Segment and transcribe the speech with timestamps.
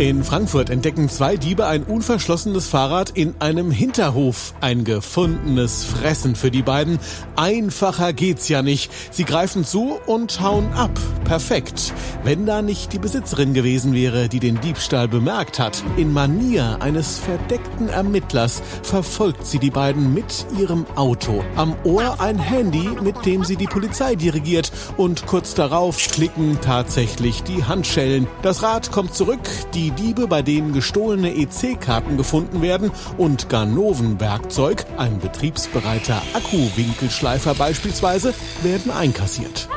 [0.00, 4.52] In Frankfurt entdecken zwei Diebe ein unverschlossenes Fahrrad in einem Hinterhof.
[4.60, 6.98] Ein gefundenes Fressen für die beiden.
[7.36, 8.90] Einfacher geht's ja nicht.
[9.12, 10.90] Sie greifen zu und hauen ab.
[11.24, 11.92] Perfekt.
[12.24, 15.84] Wenn da nicht die Besitzerin gewesen wäre, die den Diebstahl bemerkt hat.
[15.96, 21.44] In Manier eines verdeckten Ermittlers verfolgt sie die beiden mit ihrem Auto.
[21.54, 24.72] Am Ohr ein Handy, mit dem sie die Polizei dirigiert.
[24.96, 28.26] Und kurz darauf klicken tatsächlich die Handschellen.
[28.42, 29.48] Das Rad kommt zurück.
[29.72, 38.32] Die die Diebe, bei denen gestohlene EC-Karten gefunden werden und Ganoven-Werkzeug, ein betriebsbereiter Akkuwinkelschleifer beispielsweise,
[38.62, 39.68] werden einkassiert.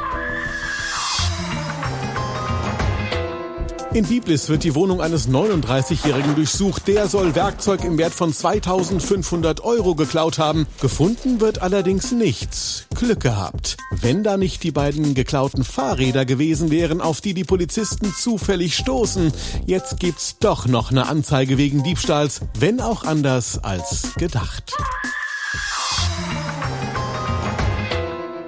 [3.98, 6.88] In Biblis wird die Wohnung eines 39-Jährigen durchsucht.
[6.88, 10.68] Der soll Werkzeug im Wert von 2500 Euro geklaut haben.
[10.80, 12.86] Gefunden wird allerdings nichts.
[12.94, 13.78] Glück gehabt.
[13.90, 19.34] Wenn da nicht die beiden geklauten Fahrräder gewesen wären, auf die die Polizisten zufällig stoßen.
[19.66, 24.76] Jetzt gibt's doch noch eine Anzeige wegen Diebstahls, wenn auch anders als gedacht.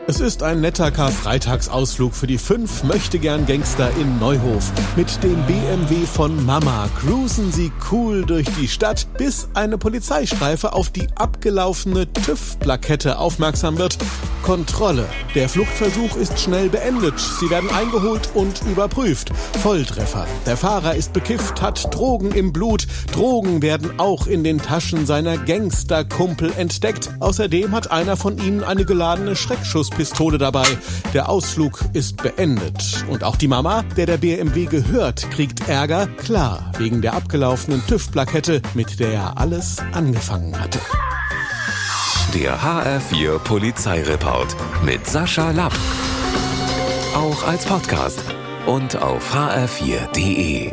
[0.10, 4.72] Es ist ein netter Karfreitagsausflug für die fünf möchtegern Gangster in Neuhof.
[4.96, 10.90] Mit dem BMW von Mama cruisen sie cool durch die Stadt, bis eine Polizeistreife auf
[10.90, 14.00] die abgelaufene TÜV-Plakette aufmerksam wird.
[14.42, 15.06] Kontrolle.
[15.36, 17.20] Der Fluchtversuch ist schnell beendet.
[17.20, 19.30] Sie werden eingeholt und überprüft.
[19.62, 20.26] Volltreffer.
[20.48, 22.88] Der Fahrer ist bekifft, hat Drogen im Blut.
[23.12, 27.12] Drogen werden auch in den Taschen seiner Gangsterkumpel entdeckt.
[27.20, 30.66] Außerdem hat einer von ihnen eine geladene Schreckschusspistole Pistole dabei.
[31.14, 33.04] Der Ausflug ist beendet.
[33.10, 36.08] Und auch die Mama, der der BMW gehört, kriegt Ärger.
[36.08, 40.80] Klar, wegen der abgelaufenen TÜV-Plakette, mit der er alles angefangen hatte.
[42.34, 44.56] Der HR4 Polizeireport
[44.86, 45.78] mit Sascha Lapp.
[47.14, 48.24] Auch als Podcast
[48.68, 50.72] und auf hr4.de.